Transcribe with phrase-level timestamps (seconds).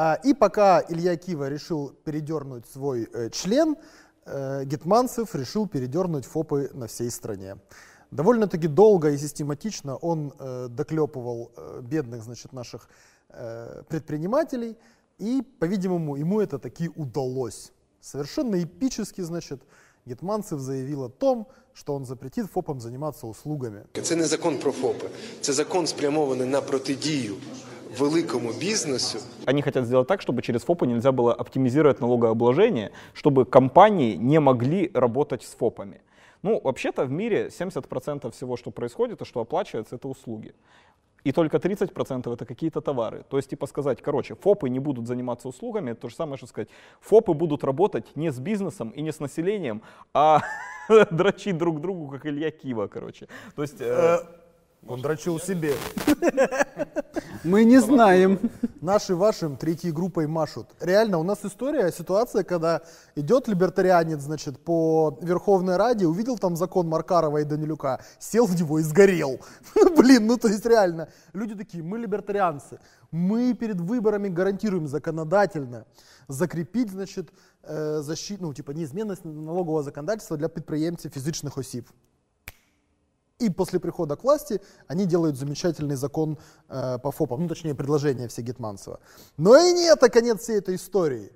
[0.00, 3.76] А, и пока Илья Кива решил передернуть свой э, член,
[4.26, 7.56] э, Гетманцев решил передернуть ФОПы на всей стране.
[8.12, 11.50] Довольно-таки долго и систематично он э, доклепывал
[11.82, 12.88] бедных значит, наших
[13.88, 14.76] предпринимателей,
[15.18, 17.72] и, по-видимому, ему это таки удалось.
[18.00, 19.60] Совершенно эпически, значит,
[20.06, 23.84] Гетманцев заявил о том, що він запретить ФОПам займатися услугами.
[24.02, 25.10] Це не закон про ФОПи,
[25.40, 27.34] це закон спрямований на протидію
[27.98, 29.18] великому бізнесу.
[29.46, 34.90] Они хотят сделать так, чтобы через ФОПы нельзя было оптимизировать налогообложение, чтобы компании не могли
[34.94, 36.00] работать с ФОПами.
[36.42, 40.54] Ну, вообще-то в мире 70% всего, что происходит и что оплачивается, это услуги.
[41.24, 43.24] И только 30% это какие-то товары.
[43.28, 46.46] То есть, типа сказать, короче, ФОПы не будут заниматься услугами, это то же самое, что
[46.46, 46.68] сказать,
[47.00, 49.82] ФОПы будут работать не с бизнесом и не с населением,
[50.14, 50.40] а
[51.10, 53.26] дрочить друг другу, как Илья Кива, короче.
[53.56, 53.80] То есть...
[54.83, 55.75] Э, он дрочил себе.
[57.43, 58.39] Мы не знаем.
[58.81, 60.67] Наши вашим третьей группой машут.
[60.79, 62.81] Реально, у нас история, ситуация, когда
[63.15, 68.79] идет либертарианец, значит, по Верховной Раде, увидел там закон Маркарова и Данилюка, сел в него
[68.79, 69.39] и сгорел.
[69.97, 71.09] Блин, ну то есть реально.
[71.33, 72.79] Люди такие, мы либертарианцы.
[73.11, 75.85] Мы перед выборами гарантируем законодательно
[76.27, 77.31] закрепить, значит,
[77.63, 81.85] э, защиту, ну, типа, неизменность налогового законодательства для підприємців фізичних осіб.
[83.38, 88.26] И после прихода к власти они делают замечательный закон э, по ФОПам, ну точнее предложение
[88.28, 88.98] все Гетманцева.
[89.36, 91.32] Но и не это конец всей этой истории.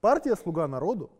[0.00, 1.10] Партия «Слуга народу»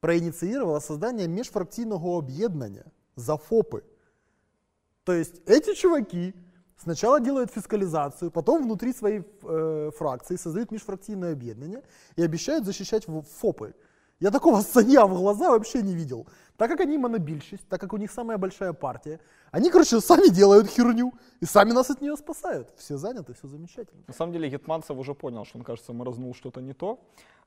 [0.00, 3.82] проинициировала создание межфракційного объединения за ФОПы.
[5.04, 6.34] То есть эти чуваки
[6.76, 11.82] сначала делают фискализацию, потом внутри своей э, фракции создают межфракцийное объединение
[12.16, 13.06] и обещают защищать
[13.40, 13.74] ФОПы.
[14.20, 16.26] Я такого саня в глаза вообще не видел.
[16.56, 20.68] Так как они монобильщисть, так как у них самая большая партия, они, короче, сами делают
[20.68, 22.72] херню и сами нас от нее спасают.
[22.76, 24.02] Все заняты, все замечательно.
[24.06, 26.98] На самом деле Гетманцев уже понял, что он, кажется, морознул что-то не то.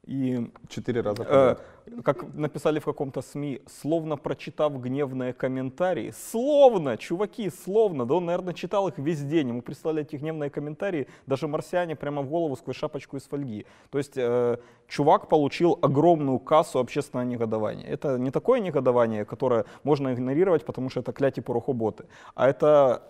[0.08, 1.56] И четыре раза э,
[2.04, 8.54] Как написали в каком-то СМИ, словно прочитав гневные комментарии, словно, чуваки, словно, да он, наверное,
[8.54, 12.76] читал их весь день, ему прислали эти гневные комментарии, даже марсиане прямо в голову сквозь
[12.76, 13.66] шапочку из фольги.
[13.90, 14.58] То есть э,
[14.88, 17.88] чувак получил огромную кассу общественного негодования.
[17.88, 18.95] Это не такое негодование,
[19.26, 23.02] которое можно игнорировать, потому что это кляти порохоботы, а это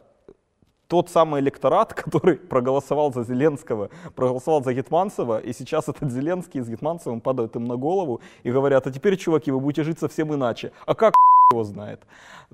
[0.88, 6.70] тот самый электорат, который проголосовал за Зеленского, проголосовал за Гетманцева, и сейчас этот Зеленский с
[6.70, 10.72] Гетманцевым падают им на голову и говорят, а теперь, чуваки, вы будете жить совсем иначе.
[10.86, 11.14] А как
[11.52, 12.02] его знает?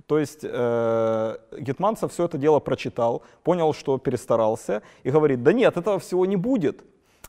[0.08, 5.78] То есть э, Гетманцев все это дело прочитал, понял, что перестарался, и говорит, да нет,
[5.78, 6.84] этого всего не будет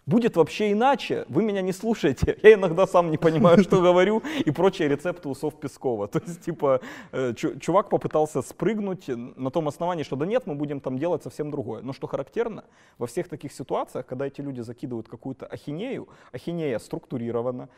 [0.06, 4.50] будет вообще иначе, вы меня не слушаете, я иногда сам не понимаю, что говорю, и
[4.50, 6.08] прочие рецепты усов Пескова.
[6.08, 6.80] То есть, типа,
[7.12, 11.50] э, чувак попытался спрыгнуть на том основании, что да нет, мы будем там делать совсем
[11.50, 11.82] другое.
[11.82, 12.64] Но что характерно,
[12.98, 17.68] во всех таких ситуациях, когда эти люди закидывают какую-то ахинею, ахинея структурирована,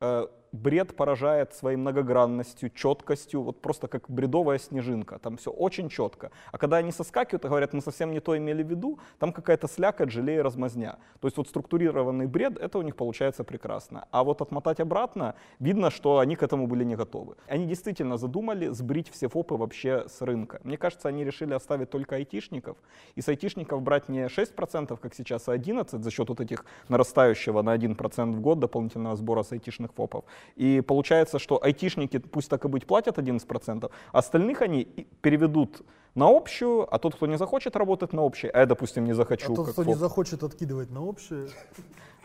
[0.00, 6.30] э, бред поражает своей многогранностью, четкостью, вот просто как бредовая снежинка, там все очень четко.
[6.52, 9.68] А когда они соскакивают и говорят, мы совсем не то имели в виду, там какая-то
[9.68, 10.98] слякоть, желе и размазня.
[11.20, 14.06] То есть вот структурированный бред, это у них получается прекрасно.
[14.10, 17.34] А вот отмотать обратно, видно, что они к этому были не готовы.
[17.48, 20.60] Они действительно задумали сбрить все ФОПы вообще с рынка.
[20.62, 22.76] Мне кажется, они решили оставить только айтишников,
[23.16, 27.62] и с айтишников брать не 6%, как сейчас, а 11% за счет вот этих нарастающего
[27.62, 30.24] на 1% в год дополнительного сбора с айтишных ФОПов.
[30.56, 34.84] И получается, что айтишники, пусть так и быть, платят 11%, а остальных они
[35.20, 35.82] переведут
[36.14, 39.52] на общую, а тот, кто не захочет работать на общей, а я, допустим, не захочу.
[39.52, 39.86] А тот, кто ФОП.
[39.86, 41.48] не захочет откидывать на общее.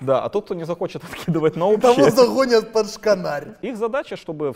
[0.01, 1.95] Да, а тот, кто не захочет откидывать на общее...
[1.95, 3.57] Того загонят под шканарь.
[3.61, 4.53] Их задача, чтобы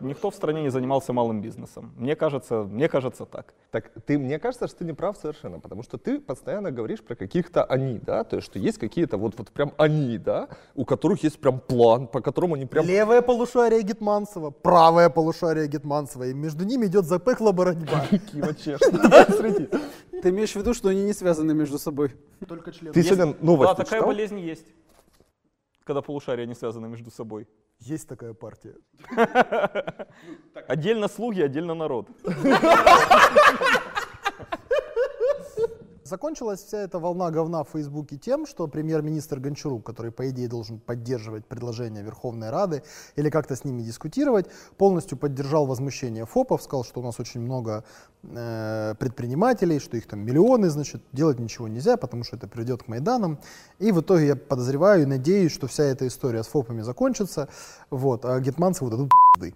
[0.00, 1.92] никто в стране не занимался малым бизнесом.
[1.96, 3.54] Мне кажется, мне кажется так.
[3.70, 7.14] Так ты, мне кажется, что ты не прав совершенно, потому что ты постоянно говоришь про
[7.14, 11.22] каких-то они, да, то есть что есть какие-то вот, вот прям они, да, у которых
[11.22, 12.86] есть прям план, по которому они прям...
[12.86, 18.06] Левое полушарие Гетманцева, правое полушарие Гетманцева, и между ними идет запекла борьба.
[18.32, 18.52] Кива.
[20.22, 22.12] Ты имеешь в виду, что они не связаны между собой?
[22.46, 22.92] Только члены.
[22.92, 24.66] Ты сегодня новость Да, такая болезнь есть
[25.84, 27.48] когда полушария не связаны между собой?
[27.78, 28.76] Есть такая партия.
[30.68, 32.08] Отдельно слуги, отдельно народ.
[36.12, 40.78] Закончилась вся эта волна говна в Фейсбуке тем, что премьер-министр Гончарук, который, по идее, должен
[40.78, 42.82] поддерживать предложения Верховной Рады
[43.16, 44.44] или как-то с ними дискутировать,
[44.76, 47.84] полностью поддержал возмущение ФОПов, сказал, что у нас очень много
[48.24, 52.88] э, предпринимателей, что их там миллионы, значит, делать ничего нельзя, потому что это приведет к
[52.88, 53.38] Майданам.
[53.78, 57.48] И в итоге я подозреваю и надеюсь, что вся эта история с ФОПами закончится,
[57.88, 59.54] вот, а Гетманцеву дадут пизды.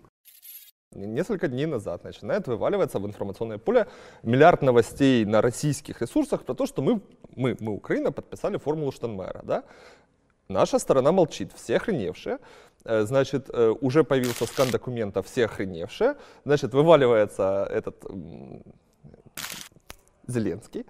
[0.92, 3.86] Несколько дней назад начинает вываливаться в информационное поле
[4.22, 7.00] миллиард новостей на российских ресурсах про то, что мы,
[7.34, 9.42] мы, мы Украина, подписали формулу Штанмайера.
[9.42, 9.64] Да?
[10.48, 12.38] Наша сторона молчит, все охреневшие.
[12.84, 16.14] Э, Значит, э, уже появился скан документа, все охреневшие.
[16.44, 18.04] Значит, вываливается этот
[20.26, 20.84] Зеленский.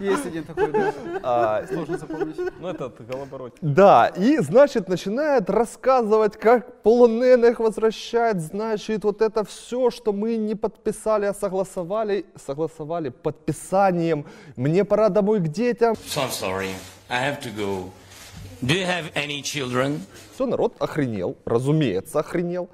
[0.00, 0.94] Есть один такой, да.
[1.22, 2.36] А, Сложно запомнить.
[2.60, 3.52] Ну, этот Голобородь.
[3.60, 10.54] Да, и, значит, начинает рассказывать, как полоненых возвращает, значит, вот это все, что мы не
[10.54, 14.24] подписали, а согласовали, согласовали подписанием.
[14.56, 15.94] Мне пора домой к детям.
[15.94, 16.70] So I'm sorry.
[17.10, 17.90] I have to go.
[18.62, 20.00] Do you have any children?
[20.34, 22.68] Все, народ охренел, разумеется, охренел.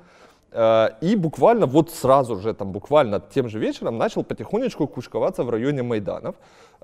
[0.54, 5.50] Э, И буквально вот сразу же, там буквально тем же вечером начал потихонечку кучковаться в
[5.50, 6.34] районе Майданов,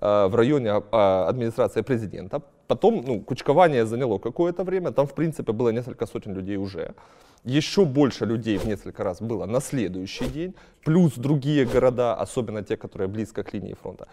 [0.00, 2.42] э, в районе а, администрации президента.
[2.66, 6.94] Потом, ну, кучкование заняло какое-то время, там, в принципе, было несколько сотен людей уже.
[7.44, 12.76] Еще больше людей в несколько раз было на следующий день, плюс другие города, особенно те,
[12.76, 14.06] которые близко к линии фронта.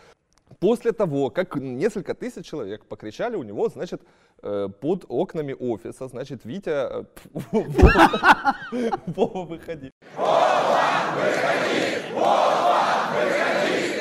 [0.59, 4.01] После того, как несколько тысяч человек покричали у него, значит,
[4.41, 7.03] э, под окнами офиса, значит, Витя, э,
[9.05, 9.91] Вова, выходи.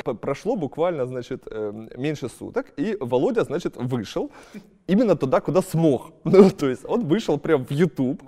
[0.03, 4.31] П- Прошло буквально, значит, э, меньше суток, и Володя, значит, вышел
[4.87, 6.11] именно туда, куда смог.
[6.23, 8.21] Ну, то есть он вышел прям в YouTube,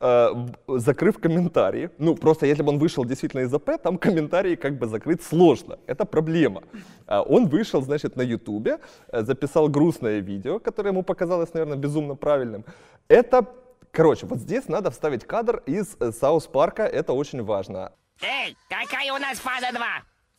[0.00, 1.90] закрыв комментарии.
[1.98, 5.78] Ну, просто если бы он вышел действительно из АП, там комментарии как бы закрыть сложно.
[5.86, 6.62] Это проблема.
[7.06, 8.78] А Он вышел, значит, на Ютубе,
[9.08, 12.64] э, записал грустное видео, которое ему показалось, наверное, безумно правильным.
[13.08, 13.46] Это,
[13.90, 17.92] короче, вот здесь надо вставить кадр из э, Саус Парка, это очень важно.
[18.20, 19.80] Эй, какая у нас фаза 2?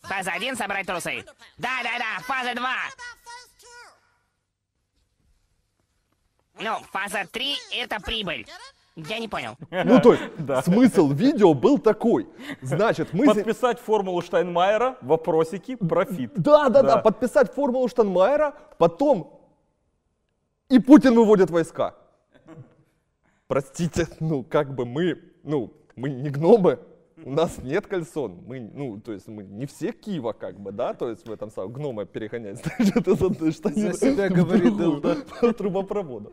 [0.01, 1.23] Фаза 1 собрать трусы.
[1.57, 2.69] Да-да-да, фаза 2.
[6.61, 8.45] Ну, фаза 3 это прибыль.
[9.07, 9.55] Я не понял.
[9.71, 10.23] Ну, то есть,
[10.65, 12.27] смысл видео был такой.
[12.61, 13.25] Значит, мы...
[13.25, 16.31] Подписать формулу Штайнмайера, вопросики, профит.
[16.35, 16.97] Да, да, да, Да.
[16.97, 19.39] подписать формулу Штайнмайера, потом
[20.69, 21.95] и Путин выводит войска.
[23.47, 26.77] Простите, ну как бы мы, ну мы не гномы,
[27.25, 30.93] у нас нет кольцон, мы, ну то есть мы не все Киева как бы, да,
[30.93, 34.77] то есть в этом самом гнома перегонять, значит, это штанина За себя говорит
[35.39, 36.31] по трубопроводу.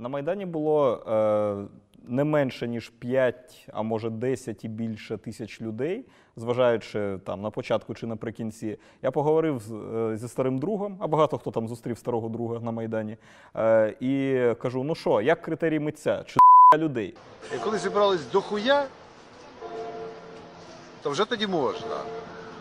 [0.00, 1.68] На Майдані було е,
[2.04, 6.04] не менше, ніж 5, а може 10 і більше тисяч людей,
[6.36, 8.78] зважаючи там на початку чи наприкінці.
[9.02, 12.70] Я поговорив з, е, зі старим другом, а багато хто там зустрів старого друга на
[12.70, 13.16] Майдані.
[13.56, 16.24] Е, і кажу: ну що, як критерій митця?
[16.26, 16.38] Чи
[16.78, 17.14] людей?
[17.54, 18.86] І коли зібрались до хуя,
[21.02, 21.96] то вже тоді можна.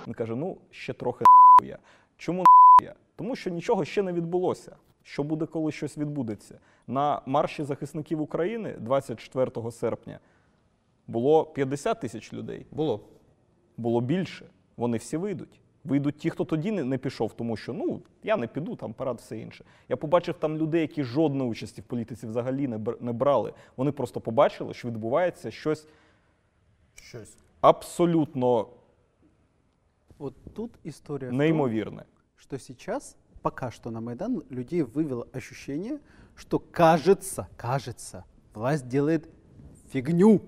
[0.07, 1.25] Він каже: ну, ще трохи
[1.63, 1.77] я.
[2.18, 2.44] Чому
[2.83, 2.94] я?
[3.15, 4.75] Тому що нічого ще не відбулося.
[5.03, 6.59] Що буде, коли щось відбудеться?
[6.87, 10.19] На марші захисників України 24 серпня
[11.07, 12.65] було 50 тисяч людей.
[12.71, 12.99] Було.
[13.77, 14.45] Було більше.
[14.77, 15.61] Вони всі вийдуть.
[15.83, 19.17] Вийдуть ті, хто тоді не, не пішов, тому що ну я не піду, там парад,
[19.17, 19.65] все інше.
[19.89, 22.77] Я побачив там людей, які жодної участі в політиці взагалі не,
[23.13, 23.53] брали.
[23.77, 25.87] Вони просто побачили, що відбувається щось
[26.95, 27.37] Щось.
[27.61, 28.67] абсолютно
[30.17, 30.71] Вот тут
[31.07, 32.03] том, неймовірне.
[32.35, 36.00] что сейчас, пока что на Майдан людей вывело ощущение,
[36.34, 39.28] что кажется, кажется, власть делает
[39.92, 40.42] фигню.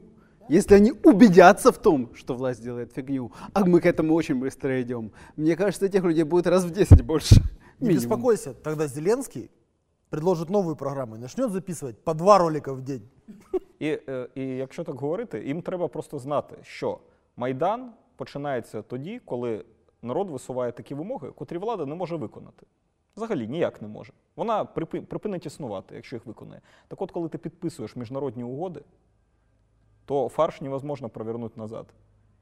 [0.49, 4.81] Если они убедятся в том, что власть делает фигню, а мы к этому очень быстро
[4.81, 7.37] идем, мне кажется, этих людей будет раз в 10 больше.
[7.81, 7.97] Не Минимум.
[7.97, 9.51] беспокойся, тогда Зеленский
[10.09, 13.03] предложит новую программу и начнет записывать по два ролика в день.
[13.79, 16.99] І, е, і якщо так говорити, їм треба просто знати, що
[17.37, 19.65] Майдан починається тоді, коли
[20.03, 22.67] народ висуває такі вимоги, котрі влада не може виконати.
[23.18, 24.14] Взагалі ніяк не може.
[24.36, 26.62] Вона припи- припинить існувати, якщо їх виконує.
[26.88, 28.82] Так от, коли ти підписуєш міжнародні угоди,
[30.06, 31.86] то фарш невозможно провернути назад.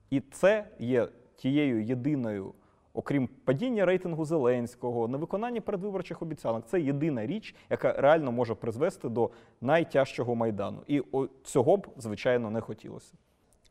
[0.09, 2.53] І це є тією єдиною,
[2.93, 9.29] окрім падіння рейтингу Зеленського, невиконання передвиборчих обіцянок, це єдина річ, яка реально може призвести до
[9.61, 10.83] найтяжчого майдану.
[10.87, 11.03] І
[11.43, 13.13] цього б, звичайно, не хотілося.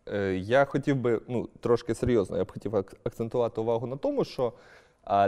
[0.09, 4.52] Е, Я хотів би ну, трошки серйозно, я б хотів акцентувати увагу на тому, що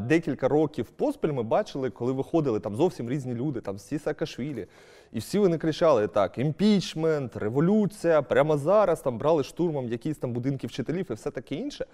[0.03, 4.67] декілька років поспіль ми бачили, коли виходили там зовсім різні люди, там всі Саакашвілі,
[5.13, 10.67] і всі вони кричали так: імпічмент, революція, прямо зараз там брали штурмом якісь там будинки
[10.67, 11.87] вчителів і все таке інше.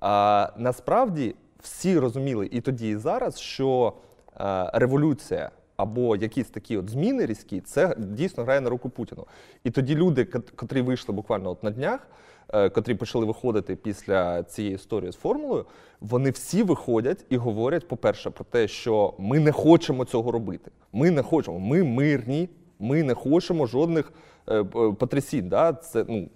[0.00, 3.92] А насправді всі розуміли і тоді, і зараз, що
[4.34, 9.26] а, революція або якісь такі от зміни різкі, це дійсно грає на руку Путіну.
[9.64, 10.24] І тоді люди,
[10.56, 15.66] котрі вийшли буквально от на днях, е, котрі почали виходити після цієї історії з формулою,
[16.00, 20.70] вони всі виходять і говорять, по-перше, про те, що ми не хочемо цього робити.
[20.92, 24.12] Ми не хочемо, ми мирні, ми не хочемо жодних
[24.48, 24.64] е, е,
[24.98, 25.48] потрясінь.
[25.48, 25.72] Да?
[25.72, 26.28] Це, ну,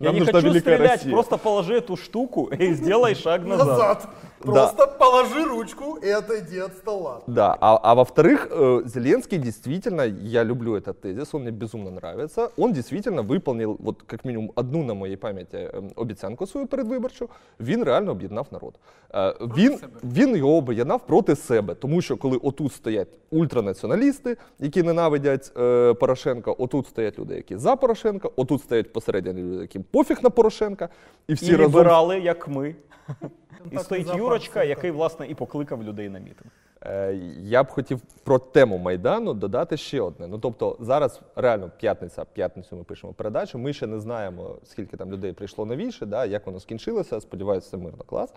[0.00, 1.12] Я Нам не нужна хочу великая стрелять, Россия.
[1.12, 3.66] просто положи эту штуку и сделай шаг назад.
[3.66, 4.08] Назад.
[4.40, 7.22] Просто положи ручку и отойди от стола.
[7.26, 12.50] Да, а, а во-вторых, э, Зеленский действительно, я люблю этот тезис, он мне безумно нравится,
[12.58, 17.28] он действительно выполнил, вот как мінімум, одну на моїй пам'яті ем, обіцянку свою передвиборчу,
[17.60, 18.74] він реально об'єднав народ.
[19.14, 25.52] Е, Він, він його об'єднав проти себе, тому що коли отут стоять ультранаціоналісти, які ненавидять
[25.56, 30.29] е, Порошенка, отут стоять люди, які за Порошенка, отут стоять посередині люди, яким пофіг на
[30.29, 30.89] Порошенка,
[31.27, 32.75] і всі І разом ліберали, як ми.
[33.71, 36.51] І стоїть Юрочка, який, власне, і покликав людей на мітинг.
[36.85, 40.27] Е, Я б хотів про тему Майдану додати ще одне.
[40.27, 43.57] Ну тобто, зараз реально п'ятниця, п'ятницю ми пишемо передачу.
[43.57, 47.21] Ми ще не знаємо, скільки там людей прийшло новіше, да, як воно скінчилося.
[47.21, 48.33] Сподіваюся, це мирно клас.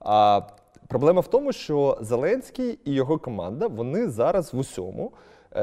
[0.00, 0.40] А
[0.88, 5.12] проблема в тому, що Зеленський і його команда вони зараз в усьому,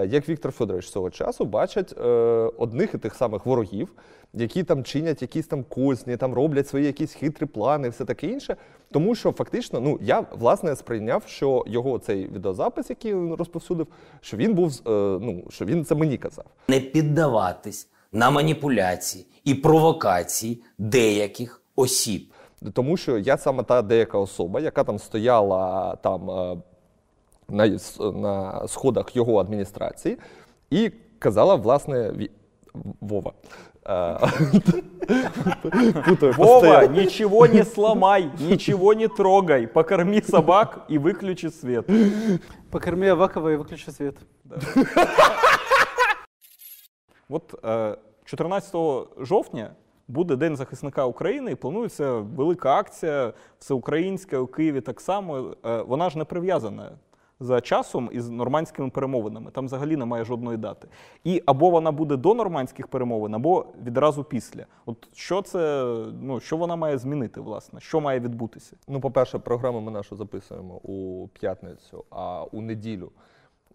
[0.10, 2.04] як Віктор Федорович свого часу, бачать е,
[2.58, 3.94] одних і тих самих ворогів,
[4.34, 8.56] які там чинять якісь там козні, там роблять свої якісь хитрі плани, все таке інше.
[8.92, 13.88] Тому що фактично, ну я власне сприйняв, що його цей відеозапис, який він розповсюдив,
[14.22, 14.92] що він був е,
[15.22, 16.46] ну що він це мені казав.
[16.68, 22.34] Не піддаватись на маніпуляції і провокації деяких осіб.
[22.74, 26.58] Тому що я саме та деяка особа, яка там стояла там е,
[27.50, 27.78] на,
[28.14, 30.18] на сходах його адміністрації,
[30.70, 32.14] і казала, власне,
[33.02, 33.34] Вова.
[33.88, 34.20] Е,
[36.38, 41.88] Вова, ничего не сломай, ничего не трогай, покорми собак и выключи свет.
[42.72, 44.16] Покорми Авакова и выключи свет.
[47.30, 48.76] От е, 14
[49.18, 49.72] жовтня
[50.08, 55.56] буде День захисника України і планується велика акція всеукраїнська у Києві так само.
[55.66, 56.92] Е, Вона ж не прив'язана
[57.40, 59.52] за часом із нормандськими перемовинами.
[59.52, 60.88] Там взагалі немає жодної дати.
[61.24, 64.66] І або вона буде до нормандських перемовин, або відразу після.
[64.86, 65.84] От що це,
[66.22, 67.80] ну що вона має змінити, власне?
[67.80, 68.76] Що має відбутися?
[68.88, 73.12] Ну, по-перше, програму ми нашу записуємо у п'ятницю, а у неділю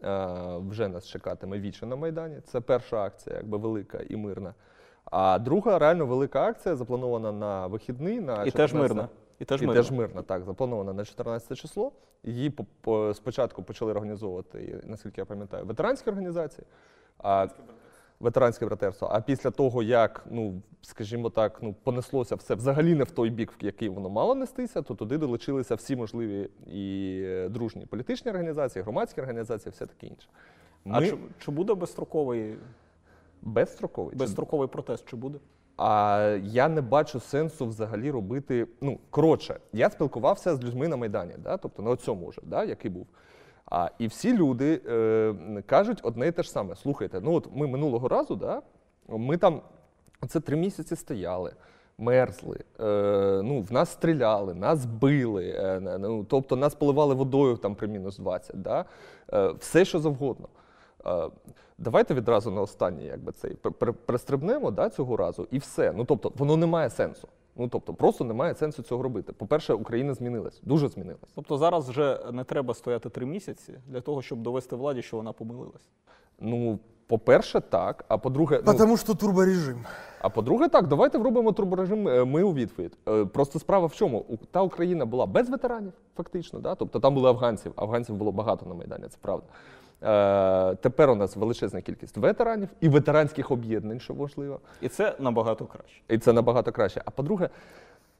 [0.05, 0.29] е,
[0.69, 2.41] вже нас чекатиме віче на Майдані.
[2.45, 4.55] Це перша акція, якби велика і мирна.
[5.05, 8.21] А друга реально велика акція запланована на вихідний.
[8.21, 9.09] На І теж мирна.
[9.39, 9.83] І теж і мирна.
[9.83, 11.93] теж мирна, так, запланована на 14 число.
[12.25, 16.67] Її по- по- спочатку почали організовувати, наскільки я пам'ятаю, ветеранські організації.
[17.19, 17.47] А,
[18.21, 19.09] ветеранське братерство.
[19.13, 23.53] А після того, як, ну, скажімо так, ну, понеслося все взагалі не в той бік,
[23.63, 28.83] в який воно мало нестися, то туди долучилися всі можливі і е, дружні політичні організації,
[28.83, 30.29] громадські організації, все таке інше.
[30.91, 32.57] А чи, чи буде безстроковий,
[33.43, 34.13] безстроковий.
[34.13, 35.05] чи безстроковий протест?
[35.09, 35.39] Чи буде?
[35.77, 38.67] А я не бачу сенсу взагалі робити.
[38.81, 41.57] Ну, коротше, я спілкувався з людьми на Майдані, да?
[41.57, 42.65] тобто на цьому вже, да?
[42.65, 43.07] який був.
[43.71, 46.77] А, і всі люди е, кажуть одне і те ж саме.
[46.77, 48.63] Слухайте, ну от ми минулого разу, да?
[49.09, 49.63] ми там
[50.29, 51.53] це три місяці стояли.
[51.99, 52.85] Мерзли, е,
[53.45, 58.19] ну, в нас стріляли, нас били, е, ну, тобто нас поливали водою там при мінус
[58.19, 58.85] 20, да?
[59.33, 60.49] е, все що завгодно.
[61.79, 63.55] Давайте відразу на останній, якби цей
[64.07, 65.93] перестрибнемо да, цього разу, і все.
[65.97, 67.29] Ну тобто, воно не має сенсу.
[67.57, 69.33] Ну тобто, просто немає сенсу цього робити.
[69.33, 71.31] По-перше, Україна змінилась, дуже змінилась.
[71.35, 75.33] Тобто зараз вже не треба стояти три місяці для того, щоб довести владі, що вона
[75.33, 75.83] помилилась.
[76.41, 78.05] Ну, по-перше, так.
[78.09, 79.85] А по-друге, ну, Потому что турборежим.
[80.21, 82.09] а по-друге, так, давайте вробимо турборежим.
[82.09, 82.97] е, Ми у відповідь.
[83.09, 84.25] Е, Просто справа в чому?
[84.51, 86.61] Та Україна була без ветеранів, фактично.
[86.61, 86.75] Да?
[86.75, 87.73] Тобто там були афганців.
[87.77, 89.47] Афганців було багато на Майдані, це правда.
[90.05, 94.61] Е, тепер у нас величезна кількість ветеранів і ветеранських об'єднань, що важливо.
[94.81, 96.01] І це набагато краще.
[96.09, 97.03] І це набагато краще.
[97.05, 97.49] А по-друге,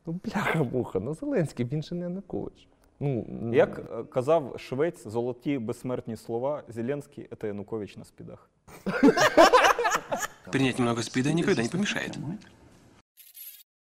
[0.07, 2.69] ну бляха-муха, ну Зеленський, він же не Янукович.
[3.01, 8.51] Ну, Як е, казав швець, золоті безсмертні слова, Зеленський– це Янукович на спідах.
[10.53, 12.19] Принять немного спида никогда не помешает.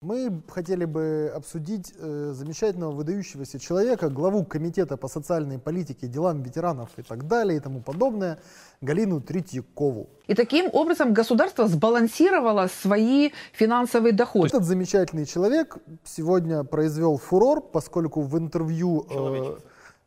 [0.03, 6.91] Мы хотели бы обсудить э, замечательного выдающегося человека, главу Комитета по социальной политике, делам ветеранов
[6.97, 8.41] и так далее и тому подобное,
[8.81, 10.09] Галину Третьякову.
[10.27, 14.49] И таким образом государство сбалансировало свои финансовые доходы.
[14.49, 19.07] Этот замечательный человек сегодня произвел фурор, поскольку в интервью...
[19.09, 19.59] э,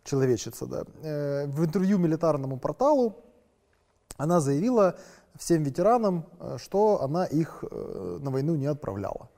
[0.04, 0.84] человечица, да.
[1.04, 3.16] Э, в интервью милитарному порталу
[4.18, 4.96] она заявила
[5.38, 9.30] всем ветеранам, э, что она их э, на войну не отправляла.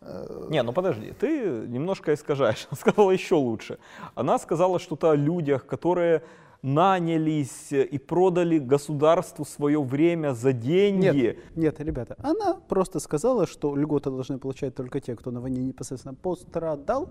[0.00, 2.66] Не, ну подожди, ты немножко искажаешь.
[2.70, 3.78] Она сказала еще лучше.
[4.14, 6.22] Она сказала что-то о людях, которые
[6.62, 11.06] нанялись и продали государству свое время за деньги.
[11.06, 15.62] Нет, нет, ребята, она просто сказала, что льготы должны получать только те, кто на войне
[15.62, 17.08] непосредственно пострадал,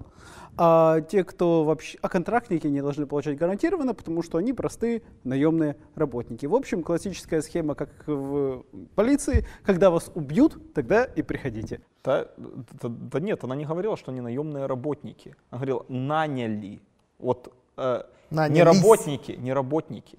[0.57, 5.77] а те, кто вообще, а контрактники не должны получать гарантированно, потому что они простые наемные
[5.95, 6.45] работники.
[6.45, 8.63] В общем, классическая схема, как в
[8.95, 11.81] полиции, когда вас убьют, тогда и приходите.
[12.03, 15.35] Да, да, да нет, она не говорила, что они наемные работники.
[15.49, 16.81] Она говорила, наняли.
[17.19, 20.17] Вот э, не работники, не работники.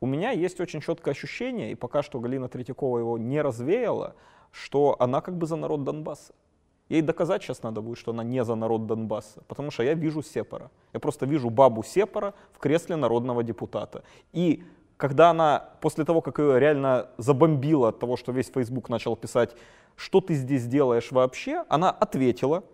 [0.00, 4.14] У меня есть очень четкое ощущение, и пока что Галина Третьякова его не развеяла,
[4.50, 6.32] что она как бы за народ Донбасса.
[6.88, 10.22] Ей доказать сейчас надо будет, что она не за народ Донбасса, потому что я вижу
[10.22, 10.70] Сепара.
[10.92, 14.02] Я просто вижу бабу Сепара в кресле народного депутата.
[14.32, 14.64] И
[14.96, 19.54] когда она, после того, как ее реально забомбило от того, что весь Facebook начал писать,
[19.96, 22.64] что ты здесь делаешь вообще, она ответила,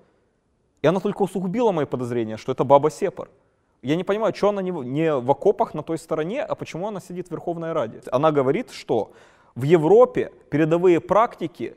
[0.80, 3.28] и она только усугубила мои подозрения, что это баба Сепар.
[3.82, 7.00] Я не понимаю, что она не не в окопах на той стороне, а почему она
[7.00, 8.00] сидит в Верховной Раде.
[8.10, 9.12] Она говорит, что
[9.54, 11.76] в Европе передовые практики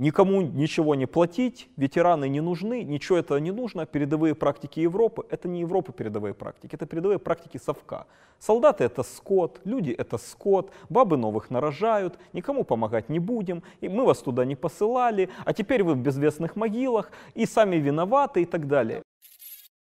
[0.00, 3.86] никому ничего не платить, ветераны не нужны, ничего этого не нужно.
[3.86, 8.06] Передовые практики Европы— это не Европы передовые практики, это передовые практики совка.
[8.38, 14.06] Солдаты— это скот, люди— это скот, бабы новых нарожают, никому помогать не будем, и мы
[14.06, 18.66] вас туда не посылали, а теперь вы в безвестных могилах, и сами виноваты и так
[18.66, 19.02] далее.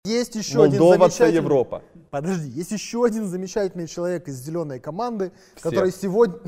[0.06, 1.34] Есть еще один Молдова це замечательный...
[1.34, 1.80] Європа.
[2.10, 5.30] Подожди, есть еще один замечательный человек из зеленой команды,
[5.62, 6.38] который сегодня...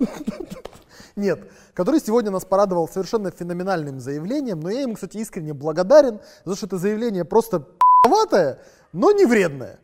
[1.16, 1.38] Нет,
[1.74, 6.56] который сегодня нас порадовал совершенно феноменальным заявлением, но я ему, кстати, искренне благодарен, за то,
[6.56, 8.58] что это заявление просто п***ватое,
[8.92, 9.78] но не вредное.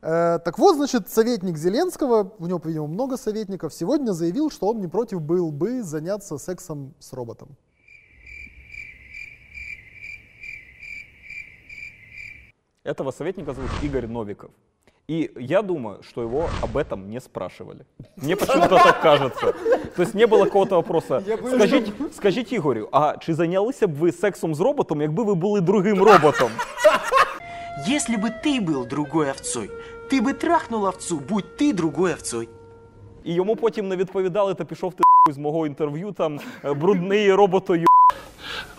[0.00, 4.80] Э, так вот, значит, советник Зеленского, у него, по-видимому, много советников, сегодня заявил, что он
[4.80, 7.56] не против был бы заняться сексом с роботом.
[12.83, 14.49] Этого советника зовут Игорь Новиков.
[15.09, 17.85] И я думаю, что его об этом не спрашивали.
[18.17, 19.53] Мне почему-то так кажется.
[19.95, 21.23] То есть не було какого-то вопроса.
[21.47, 26.03] Скажіть, скажіть Ігорю, а чи зайнялися б ви сексом з роботом, якби ви були другим
[26.03, 26.51] роботом?
[27.87, 29.69] Если бы ты был другой овцой,
[30.11, 32.49] ты бы трахнул овцу, будь ты другой овцой.
[33.23, 37.87] І йому потім не відповідали, та пішов ти з мого інтерв'ю, там е, брудний роботою.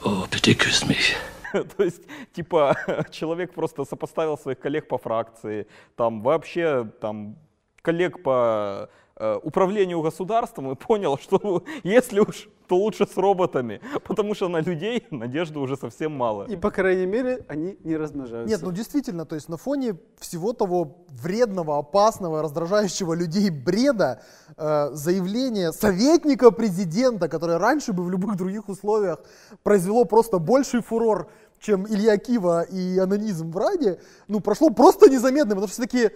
[0.04, 1.16] Oh, pity kiss me.
[1.77, 2.75] То есть, типа,
[3.11, 7.37] человек просто сопоставил своих коллег по фракции, там вообще там
[7.81, 14.35] коллег по э, управлению государством и понял, что если уж, то лучше с роботами, потому
[14.35, 16.45] что на людей надежды уже совсем мало.
[16.45, 18.49] И, по крайней мере, они не размножаются.
[18.49, 24.21] Нет, ну действительно, то есть на фоне всего того вредного, опасного, раздражающего людей бреда,
[24.57, 29.19] э, заявление советника президента, которое раньше бы в любых других условиях
[29.63, 31.29] произвело просто больший фурор,
[31.63, 36.11] чем Илья Кива и анонизм в Раде, ну прошло просто незаметно, потому что все такие,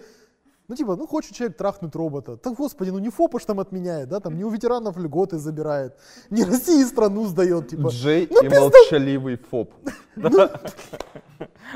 [0.68, 4.08] ну типа, ну хочет человек трахнуть робота, так господи, ну не ФОПа ж там отменяет,
[4.08, 5.94] да, там не у ветеранов льготы забирает,
[6.30, 7.88] не России страну сдает, типа.
[7.88, 9.72] Джей ну, і пизда- молчаливий ФОП.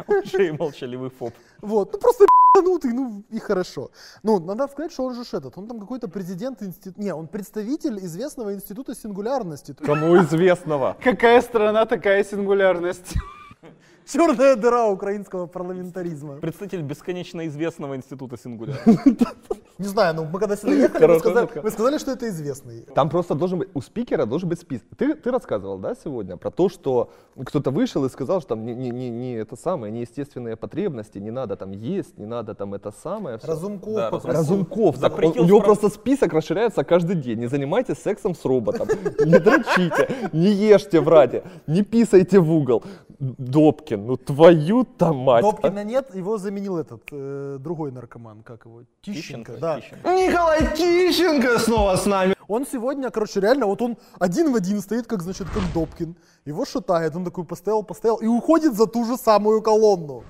[0.08, 1.32] Уже и молчаливый фоп.
[1.60, 3.90] Вот, ну просто ебанутый, ну и хорошо.
[4.22, 7.98] Ну, надо сказать, что он же этот, он там какой-то президент института, не, он представитель
[7.98, 9.74] известного института сингулярности.
[9.74, 10.96] Кому известного.
[11.02, 13.14] Какая страна, такая сингулярность.
[14.06, 16.36] Черная дыра украинского парламентаризма.
[16.36, 18.78] Представитель бесконечно известного института Сингуляр.
[19.78, 22.82] Не знаю, ну мы когда сюда ехали, вы сказали, вы сказали, что это известный.
[22.94, 24.86] Там просто должен быть, у спикера должен быть список.
[24.96, 27.10] Ты, ты рассказывал, да, сегодня про то, что
[27.44, 31.30] кто-то вышел и сказал, что там не, не, не, не это самое, неестественные потребности, не
[31.30, 33.38] надо там есть, не надо там это самое.
[33.38, 33.46] всё.
[33.48, 34.40] Разумков Да, попросил.
[34.40, 37.38] Разумков, так, он- у него спра- просто список расширяется каждый день.
[37.40, 38.88] Не занимайтесь сексом с роботом,
[39.24, 42.82] не дрочите, не ешьте в раде, не писайте в угол.
[43.18, 45.44] Добкин, ну твою-то мать.
[45.44, 45.50] а.
[45.52, 48.82] Добкина нет, его заменил этот э, другой наркоман, как его?
[49.00, 49.80] Тищенко, да.
[49.80, 50.10] Тищенко.
[50.10, 52.34] Николай Тищенко снова с нами.
[52.48, 56.16] Он сегодня, короче, реально, вот он один в один стоит, как, значит, как Добкин.
[56.44, 60.24] Его шатает, он такой постоял, постоял и уходит за ту же самую колонну.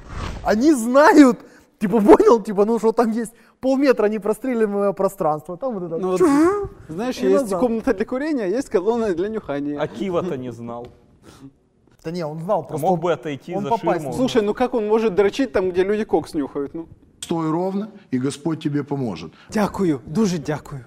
[0.44, 1.40] Они знают,
[1.80, 5.56] типа, понял, типа, ну, что там есть полметра непростреливаемое пространство.
[5.56, 5.98] Там вот это...
[5.98, 6.20] Ну вот,
[6.88, 7.60] знаешь, и есть назад.
[7.60, 9.80] комната для курения, есть колонна для нюхания.
[9.80, 10.86] А Кива-то не знал.
[12.04, 12.86] Да не, он знал, А просто...
[12.86, 14.12] мог бы отойти он за попасть ширму.
[14.12, 16.74] Слушай, ну как он может дрочить там, где люди кокс нюхают?
[16.74, 16.88] Ну,
[17.22, 19.32] Стой ровно, и Господь тебе поможет.
[19.50, 20.84] дякую, дуже дякую.